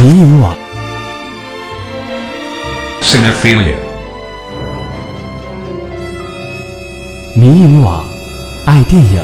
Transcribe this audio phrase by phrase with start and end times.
[0.00, 0.56] 迷影网
[3.02, 3.74] Cinephilia.
[7.34, 8.04] 迷影网，
[8.64, 9.20] 爱电影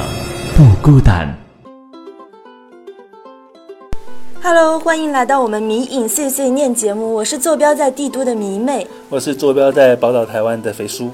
[0.57, 1.33] 不孤单。
[4.43, 8.85] Hello，欢迎来到我们迷影碎碎念节目，我是坐标在帝都的迷妹。
[9.09, 11.13] 我是坐标在宝岛台湾的肥叔。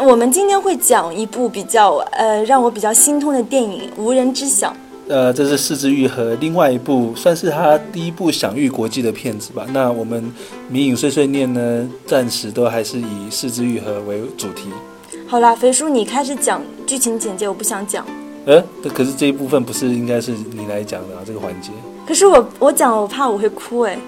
[0.00, 4.68] 我们今天会讲一部比较呃让我比较心痛的电影《无人知晓》。
[5.10, 9.66] 呃，这是四之愈合另外一部，算是他第一部享誉国际的片子吧。
[9.72, 10.32] 那我们
[10.68, 14.68] 迷影碎碎念呢，暂时都还是以四之愈合为主题。
[15.26, 18.06] 好啦，肥叔，你开始讲剧情简介，我不想讲。
[18.46, 18.62] 呃，
[18.94, 21.22] 可是这一部分不是应该是你来讲的啊？
[21.26, 21.72] 这个环节，
[22.06, 23.98] 可是我我讲了，我怕我会哭哎。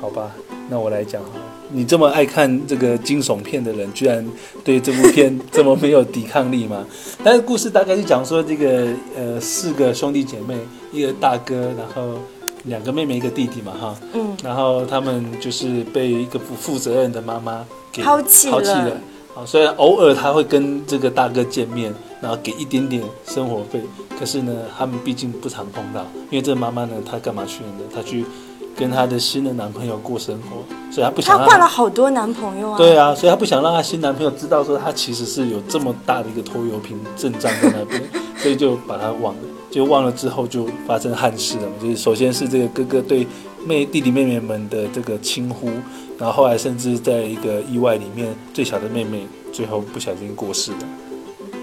[0.00, 0.30] 好吧，
[0.68, 1.44] 那我来讲好了。
[1.70, 4.26] 你这么爱看这个惊悚片的人，居然
[4.64, 6.84] 对这部片这么没有抵抗力吗？
[7.22, 10.56] 但是故事大概是讲说，这个呃四个兄弟姐妹，
[10.92, 12.18] 一个大哥，然后
[12.64, 18.96] 两个妹妹，一个弟弟嘛，哈，嗯，然后他们就是被一个不负责任的妈妈给抛弃了抛弃了。
[19.34, 23.82] 好，虽然偶尔他会跟这个大哥见面，然后给一点点生活费，
[24.18, 26.00] 可是呢，他们毕竟不常碰到，
[26.30, 27.84] 因为这个妈妈呢，她干嘛去了呢？
[27.94, 28.24] 她去
[28.78, 30.62] 跟她的新的男朋友过生活，
[30.92, 32.78] 所以她不想她换了好多男朋友啊。
[32.78, 38.02] 对啊，所以她不想让她新男朋友知道说她其实是有这么大的一个拖油瓶阵仗在那边，
[38.38, 39.40] 所以就把她忘了。
[39.70, 43.26] 就忘了之后就发生憾事了嘛，就是首先是这个哥哥对
[43.66, 45.68] 妹弟弟妹妹们的这个轻忽，
[46.16, 50.78] 然后后来甚至在一个意外里面，最小的妹妹最后不小心过世了。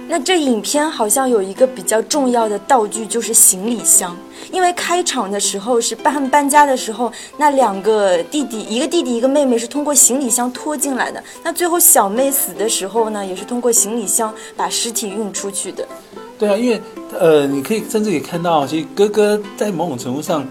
[0.07, 4.15] 那这影片好像有一个比较重要的道具，就是行李箱。
[4.51, 11.21] 因为开场的时候是搬搬家的时候，那两个弟弟，一个弟弟一个妹妹是通过行李箱拖进来的。
[11.43, 15.85] 那最后小妹死的时候呢，也是通过行李箱把尸体运出去的。
[16.37, 16.79] 对啊，因为
[17.17, 20.45] 呃，你可以甚至可以看到，其实哥哥在某种程度上，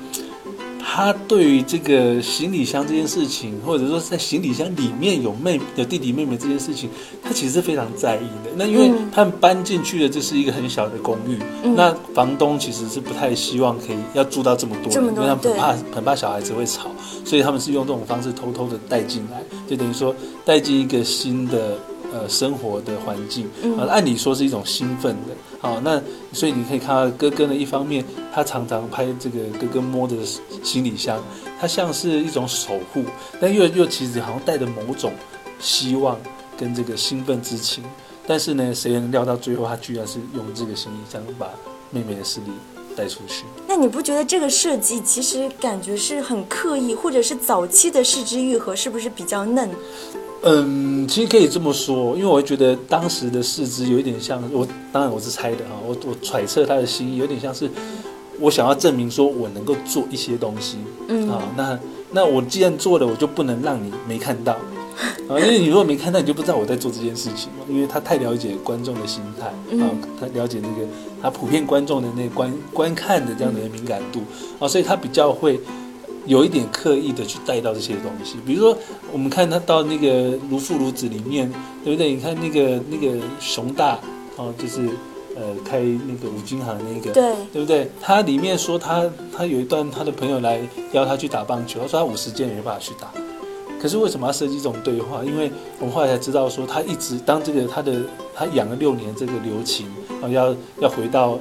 [0.97, 6.89] 他对于这个行李箱这件事情，或者说在行李箱里面有妹有弟弟妹妹这件事情，
[7.21, 8.53] 他其实是非常在意的。
[8.55, 9.11] 那因为嗯。
[9.13, 11.75] 他们搬进去的这是一个很小的公寓，嗯。
[11.75, 16.89] 那房东其实是不太希望可以要住到这么多人，么多因为他们很怕很怕小孩子会吵，
[17.25, 20.15] 所以他们是用这种方式偷偷的带进来，就等于说
[20.45, 21.77] 带进一个新的
[22.15, 26.01] 呃生活的环境，嗯啊，按理说是一种兴奋的，好、那
[26.33, 30.15] 所以你可以看到哥哥呢，一方面他常常拍这个哥哥摸着
[30.63, 31.21] 行李箱，
[31.61, 33.03] 他像是一种守护，
[33.41, 35.13] 但又又其实好像带着某种
[35.59, 36.17] 希望
[36.57, 37.83] 跟这个兴奋之情，
[38.29, 41.51] 但是呢，谁能料到最后他居然是用这个行李箱把
[41.91, 42.47] 妹妹的视力
[42.97, 43.45] 带出去？
[43.67, 49.69] 那你不觉得这个设计其实感觉是很刻意，或者是早期的视之愈合是不是比较嫩？
[50.47, 57.71] 嗯，其实可以这么说，因为我觉得当时的四肢有一点像我，当然我是猜的哈，我我揣测他的心意有点像是
[58.39, 60.77] 我想要证明说我能够做一些东西，
[61.09, 61.79] 嗯啊，那
[62.13, 64.53] 那我既然做了，我就不能让你没看到，
[65.31, 70.87] 啊，因为你如果没看到，你就不知道我在做这件事情嘛，因为他太了解观众的心态，啊嗯，他了解那个
[71.23, 74.21] 他普遍观众的那观观看的这样的敏感度，
[74.59, 75.59] 啊，所以他比较会。
[76.27, 78.77] 有一点刻意的去带到这些东西，比如说
[79.13, 81.51] 我们看他到那个《如父如子》里面，
[81.85, 82.13] 对不对？
[82.13, 83.99] 你看那个那个熊大
[84.37, 84.81] 哦，就是
[85.37, 87.91] 呃开那个五金行那个，对，对不对？
[88.01, 89.05] 他里面说他
[89.37, 90.61] 他有一段他的朋友来
[90.93, 93.13] 邀他去打棒球，他说他五十间也没办法去打。
[93.81, 95.23] 可是为什么要设计这种对话？
[95.23, 98.01] 因为我们后来才知道说，他一直当这个他的
[98.35, 99.87] 他养了六年这个刘琴
[100.23, 101.39] 啊，要要回到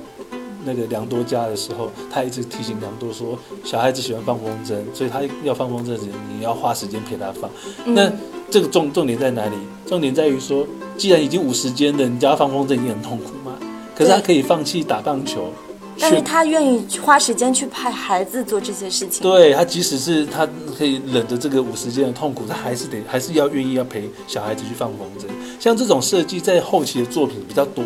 [0.65, 7.49] 那个良多家的时候，他一直提醒良多说，小孩子喜欢放风筝，所以他要放风筝时，你要花时间陪他放。
[7.85, 8.17] 那嗯，
[8.49, 9.55] 这个重重点在哪里？
[9.85, 10.65] 重点在于说，
[10.97, 13.57] 既然已经五十间了，你叫他放风筝，已经很痛苦嘛？
[13.95, 15.51] 可是他可以放弃打棒球，
[15.99, 19.21] 但是他愿意花时间去派孩子做这些事情。
[19.21, 20.47] 对他，即使是他
[20.77, 25.25] 可以忍着这个五十间的痛苦，他还是得还是要愿意要陪小孩子去放风筝。
[25.59, 27.83] 像这种设计在后期的作品比较多。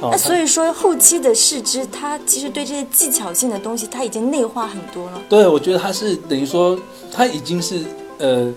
[0.00, 5.20] 哦那所以以说，后期的视之，他其实对这些技巧性的东西，他已经内化很多了。
[5.28, 6.78] 对我觉得他是等于说
[7.10, 7.80] 他已经是
[8.18, 8.52] 呃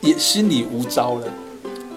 [0.00, 1.26] 也心里无招了，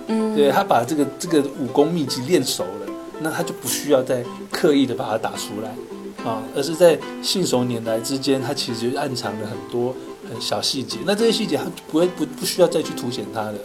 [0.07, 9.95] 嗯，对他把这个这个武功秘籍练熟了，那他就不需要再刻意的把它打出来啊，而是在信手拈来之间，他其实就暗藏了很多
[10.31, 10.99] 很小细节。
[11.05, 13.55] 那这些细节他不会不不需要再去凸显它的。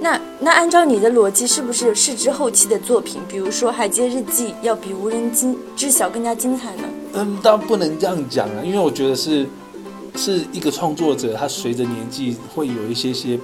[0.00, 6.82] 那那按照你的逻辑，是不是视之后期的作品，比如说《海街日记》，要比《无人知知晓》更加精彩呢？
[7.14, 9.46] 嗯，当然不能这样讲啊，因为我觉得是
[10.14, 13.38] 是一个创作者，他随着年纪会有一些些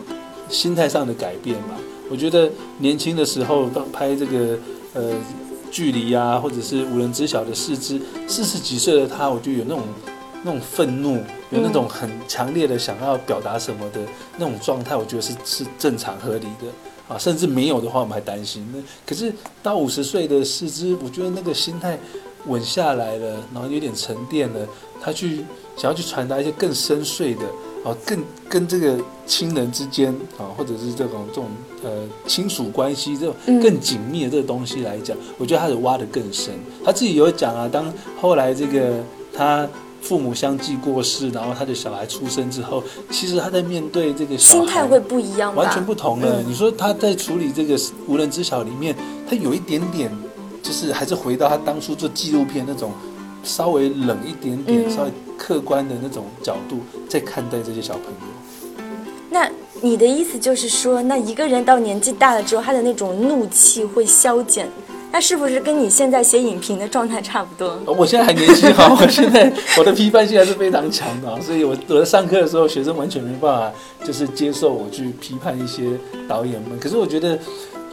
[0.49, 1.75] 心态上的改变吧。
[2.09, 4.59] 我觉得年轻的时候当拍这个
[4.93, 5.11] 呃
[5.71, 9.83] 距离啊，或者是无人知晓的四肢，四十几岁的他，我就有那种
[10.45, 11.17] 那种愤怒，
[11.51, 14.01] 有那种很强烈的想要表达什么的
[14.37, 16.69] 那种状态，我觉得是是正常合理的
[17.09, 18.65] 啊，甚至没有的话，我们还担心。
[18.73, 19.33] 那可是
[19.63, 21.99] 到五十岁的四肢，我觉得那个心态
[22.47, 24.61] 稳下来了，然后有点沉淀了，
[25.01, 25.45] 他去
[25.77, 27.45] 想要去传达一些更深邃的。
[27.85, 28.19] 啊，更
[28.49, 31.51] 跟这个亲人之间啊，或者是这种这种
[31.83, 31.91] 呃
[32.27, 36.55] 亲属关系这种更紧密的这个东西来讲，我觉得他是挖得更深。
[36.83, 39.05] 他自己有讲啊，当后来这个
[39.35, 39.69] 他
[40.05, 46.43] 父母相继过世，然后他的小孩出生之后，其实他在面对这个心态会不一样，完全不同了。
[46.47, 48.95] 你说他在处理这个无人知晓里面，
[49.29, 50.11] 他有一点点，
[50.63, 52.93] 就是还是回到他当初做纪录片那种。
[53.47, 58.87] 稍微冷一点点，稍微客观的那种角度在看待这些小朋友。
[59.29, 59.47] 那
[59.83, 64.67] 你的意思就是说，那一个人到年纪大了之后，他的那种怒气会消减，
[65.15, 67.79] 那是不是跟你现在写影评的状态差不多？
[67.87, 73.73] 我现在还年轻哈， 我现在我的批判性还是非常强的，所以我我在上课的时候，学生完全没办法
[74.05, 75.85] 就是接受我去批判一些
[76.27, 76.77] 导演们。
[76.81, 77.39] 可是我觉得，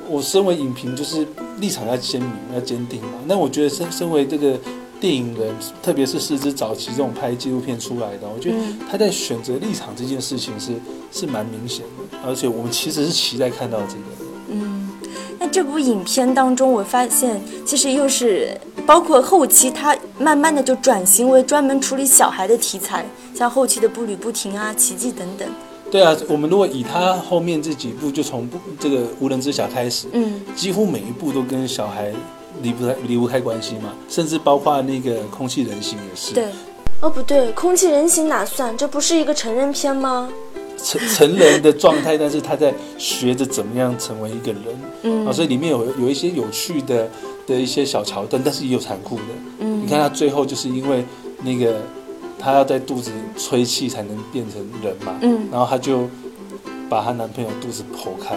[0.09, 1.23] 我身为影评，就是
[1.59, 3.09] 立场要鲜明、要坚定嘛。
[3.27, 4.57] 那我觉得身身为这个。
[4.99, 5.51] 电影人，
[5.81, 8.57] 特别是四肢早期这种拍纪录片出来的，我觉得
[8.87, 10.73] 他在选择立场这件事情是
[11.11, 14.03] 是蛮明显的，而且我们其实是期待看到这个。
[14.51, 14.90] 嗯，
[15.39, 25.47] 那这部影片当中，我发现其实又是包括后期，他慢慢的就转型为专门处理小孩的题材，像后期的《步履不停》啊，《奇迹》等等。
[25.91, 32.11] 对啊，我们如果以他后面这几部，就从不这个无人知晓开始，嗯，几乎每一部都跟小孩。
[32.61, 36.31] 离不开离不开关系嘛，甚至包括那个空气人形也是。
[36.35, 36.45] 对，
[36.99, 38.77] 哦不对，空气人形哪算？
[38.77, 40.29] 这不是一个成人片吗？
[40.77, 44.63] 成 成人的状态，但是他在学着怎么样成为一个人。
[45.03, 47.09] 嗯，啊，所以里面有有一些有趣的
[47.47, 49.23] 的一些小桥段，但是也有残酷的。
[49.59, 51.05] 嗯，你看他最后就是因为
[51.43, 51.81] 那个
[52.39, 55.13] 他要在肚子吹气才能变成人嘛。
[55.21, 56.09] 嗯，然后他就
[56.89, 58.35] 把她男朋友肚子剖开，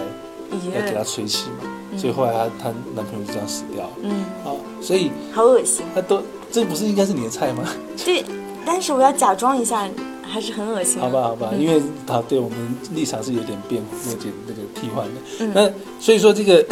[0.73, 1.69] 要给他吹气嘛。
[1.97, 3.91] 所以后来她她男朋友就这样死掉了。
[4.01, 4.11] 嗯，
[4.43, 5.85] 啊，所以好恶心。
[5.93, 6.21] 他都
[6.51, 7.63] 这不是应该是你的菜吗？
[8.03, 8.23] 对，
[8.65, 9.87] 但是我要假装一下，
[10.27, 10.99] 还是很恶心。
[10.99, 12.57] 好吧，好吧，因为他对我们
[12.93, 15.21] 立场是有点变，有点那个替换的。
[15.53, 16.65] 那所以说这个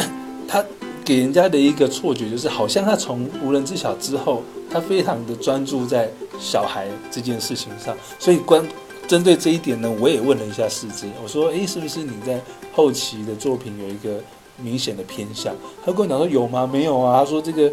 [0.46, 0.64] 他
[1.04, 7.96] 给人家的一个错觉就是，好像他从无人知晓之后，他非常的专注在小孩这件事情上。
[8.18, 8.66] 所以关
[9.06, 12.40] 针对这一点呢，我也问了一下世之，我说，哎，是不是你在
[12.72, 14.22] 后期的作品有一个？
[14.56, 15.52] 明显的偏向，
[15.84, 16.64] 他跟我讲说有吗？
[16.64, 17.18] 没有啊。
[17.18, 17.68] 他说这个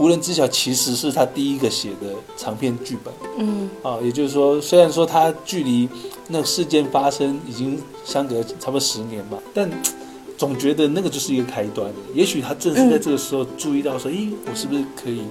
[0.00, 3.12] 无人知晓其实是他第一个写的长篇剧本。
[3.36, 5.86] 嗯，啊，也就是说，虽然说他距离
[6.28, 9.70] 那个事件发生已经相隔差不多十年吧，但
[10.38, 11.92] 总觉得那个就是一个开端。
[12.14, 15.24] 也许他正是在这个时候注意到说，咦，我是不是可以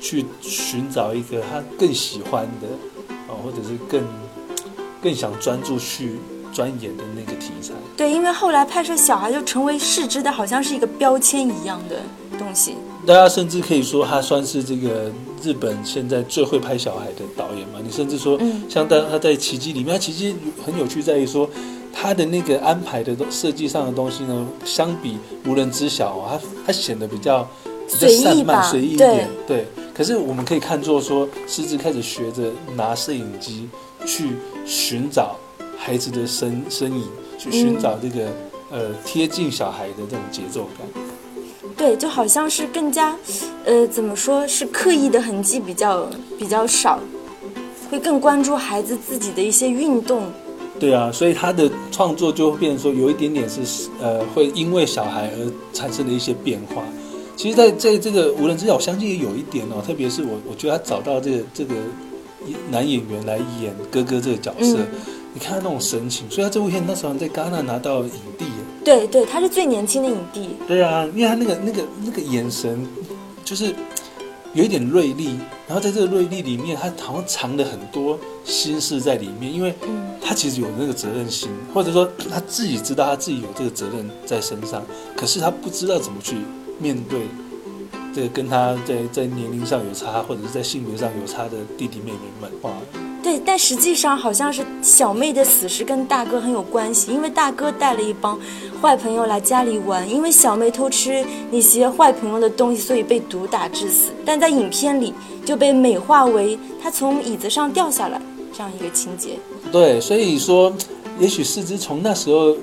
[0.00, 2.68] 去寻找一个他更喜欢的
[3.28, 4.02] 啊，或者是更
[5.02, 6.18] 更想专注去。
[6.52, 12.00] 钻研的那个题材，对，因为后来拍摄小孩就成为视之的，好像是一个标签一样的
[12.38, 12.76] 东西。
[13.06, 15.10] 大家甚至可以说他算是这个
[15.42, 17.78] 日本现在最会拍小孩的导演嘛？
[17.82, 18.38] 你甚至说，
[18.68, 20.32] 像在他在《奇迹》里面，他《奇迹》
[20.64, 21.48] 很有趣在于说，
[21.92, 27.48] 他的那个安排的设计上的东西呢，相比无人知晓，他他显得比较
[27.86, 29.28] 比较散漫、随意一点。
[29.46, 33.68] 对，可是我们可以看作说，狮子开始学着拿摄影机
[34.04, 34.32] 去
[34.66, 35.36] 寻找。
[35.78, 37.04] 孩子的身身影，
[37.38, 38.26] 去寻找这个
[38.72, 41.05] 呃贴近小孩的这种节奏感。
[41.76, 43.14] 对，就好像是更加，
[43.64, 46.98] 呃，怎么说是刻意的痕迹比较比较少，
[47.90, 50.22] 会更关注孩子自己的一些运动。
[50.80, 56.82] 对啊，所以他的创作就会变成说有一点点是呃会因为小孩而产生的一些变化。
[57.36, 61.74] 其实，在在这个无人知晓，我相信也有一点哦，特别是我我觉得他找到这个这个
[62.70, 64.78] 男演员来演哥哥这个角色。
[65.34, 68.46] 你看他那种神情，所以他这部片那时候在戛纳拿到影帝。
[68.86, 70.50] 对对，他是最年轻的影帝。
[70.68, 72.86] 对啊，因为他那个那个那个眼神，
[73.44, 73.74] 就是
[74.52, 79.52] 有一点锐利，然后在这个锐利里面，他好像藏了很多心事在里面。
[79.52, 79.74] 因为
[80.22, 84.80] 他其实有那个责任心，或者说他自己知道他自己有这个责任在身上，
[85.16, 86.36] 可是他不知道怎么去
[86.78, 87.22] 面对
[88.14, 92.52] 这个跟他在在年龄上有差，或者是在性别上有差的弟弟妹妹们。
[92.62, 92.70] 哇！
[93.26, 98.38] 对，但实际上好像是小妹的死是跟大哥很有关系，因为大哥带了一帮
[98.80, 104.12] 坏朋友来家里玩，因为小妹偷吃那些坏朋友的东西，所以被毒打致死。
[104.24, 105.12] 但在影片里
[105.44, 108.22] 就被美化为他从椅子上掉下来
[108.56, 109.30] 这样一个情节。
[109.72, 110.72] 对，所以说，
[111.18, 112.56] 也许四肢从那时候，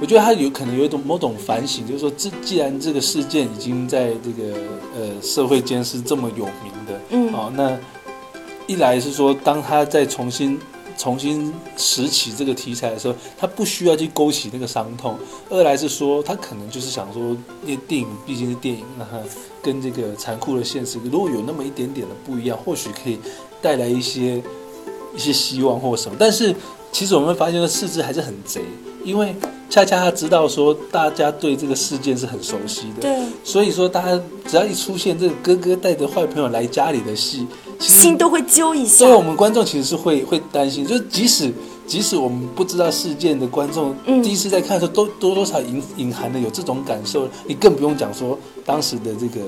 [0.00, 4.58] 我觉得他有可能有一种某种反省，就是说，这既然这个事件已经在这个
[4.98, 7.78] 呃社会间是这么有名的，嗯，哦，那。
[8.70, 10.56] 一来是说，当他再重新
[10.96, 15.16] 重新拾起这个题材的时候，他不需要去勾起那个伤痛；
[15.48, 19.18] 二来是说，他可能就是想说，因为电影毕竟是电影，那他
[19.60, 23.18] 跟这个残酷的现实如果有那么一点点的不一样，或许可以
[23.60, 24.40] 带来一些
[25.16, 26.16] 一些希望或什么。
[26.16, 26.54] 但是
[26.92, 28.62] 其实我们发现，四肢还是很贼，
[29.04, 29.34] 因为
[29.70, 37.46] 恰恰他知道说，大家对这个事件是很熟悉的，对，所以说大家只要一出现这个哥哥带着坏朋友来家里的戏，
[37.78, 39.06] 其实心都会揪一下。
[39.06, 39.12] 所以。
[39.12, 41.52] 我们观众其实是会会担心，就是即使
[41.86, 44.20] 即使我们不知道事件的观众，嗯。
[44.22, 49.40] 第一次在看的时候，都多多少隐隐含的有这种感受，你更不用讲说当时的这个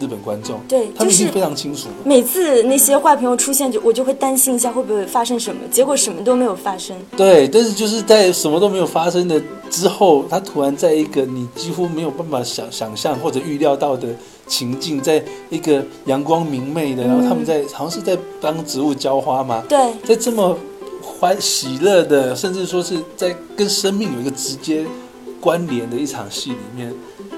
[0.00, 1.94] 日本观众，对他们已经非常清楚了。
[2.04, 6.96] 每次那些坏朋友出现，就我就会担心一下会不会发生什么，结果什么都没有发生。
[7.16, 14.08] 对，但是就是在什么都没有发生的之后，他突然在一个你几乎没有办法想想象或者预料到的
[14.46, 20.56] 情境，在一个阳光明媚的，然后他们在好像是在帮植物浇花嘛，对，在这么
[21.02, 24.84] 欢喜乐的，甚至说是在跟生命有一个直接
[25.40, 26.92] 关联的一场戏里面，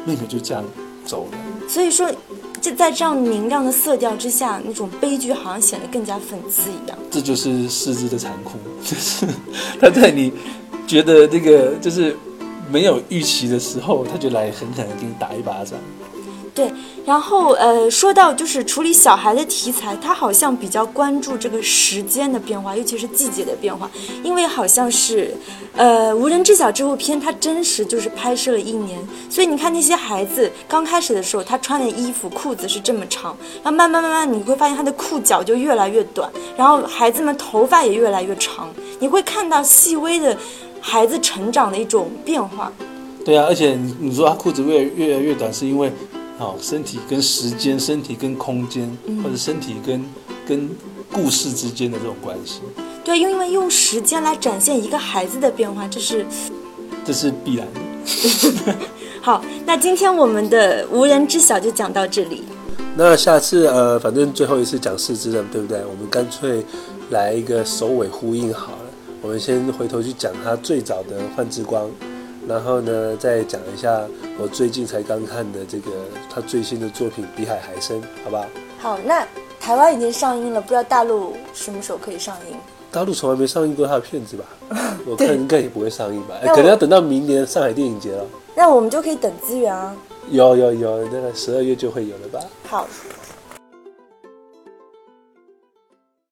[0.05, 0.65] 妹妹就这样
[1.05, 1.39] 走了。
[1.69, 2.09] 所以说，
[2.61, 6.99] 就在这样明亮的色调之下，那种悲剧好像显得更加讽刺一样。
[7.11, 9.27] 这就是四肢的残酷， 就是
[9.81, 10.33] 他在你
[10.87, 12.17] 觉得这个就是
[12.71, 15.79] 没有预期的时候，他就来狠狠的给你打一巴掌。
[16.57, 16.73] 对，
[17.05, 23.91] 然后呃，说到就是处理小孩的题材，他好像比较关注这个时间的变化，尤其是季节的变化，
[24.25, 25.37] 因为好像是，
[25.77, 28.99] 呃，《无人知晓》这部片它真实就是拍摄了一年，
[29.29, 40.35] 所以你看那些孩子刚开始的时候，他穿的衣服裤子是这么长，然后慢慢慢慢你会发现他的裤脚就越来越短，然后孩子们头发也越来越长，你会看到细微的
[40.81, 42.73] 孩子成长的一种变化。
[43.27, 45.93] 对啊，而且你你说他裤子越越来越短，是因为
[46.39, 48.91] 哦，身体跟时间、身体跟空间，
[49.23, 50.05] 或者身体跟
[50.47, 50.69] 跟
[51.11, 52.61] 故事之间的这种关系，
[53.05, 56.27] 对，因为用时间来展现一个孩子的变化，这是
[57.05, 58.75] 这是必然的。
[59.23, 62.45] 好，那今天我们的无人知晓就讲到这里。
[62.97, 65.79] 那下次呃，反正最后一次讲四肢了，对不对？
[65.85, 66.65] 我们干脆
[67.11, 68.79] 来一个首尾呼应好了。
[69.23, 71.85] 我们先回头去讲他最早的《幻之光》，
[72.47, 74.03] 然后呢，再讲一下
[74.39, 75.91] 我最近才刚看的这个
[76.33, 78.47] 他最新的作品《比海还深》，好吧？
[78.79, 79.27] 好，那
[79.59, 82.57] 台湾已经上映了，不知道大陆什么时候可以上映？
[82.93, 84.45] 大陆从来没上映过他的片子吧？
[85.07, 86.35] 我看应该也不会上映吧？
[86.43, 88.25] 哎可能要等到明年上海电影节了。
[88.55, 89.95] 那我们就可以等资源啊。
[90.31, 92.41] 有有有，那个十二月就会有了吧？
[92.69, 92.87] 好，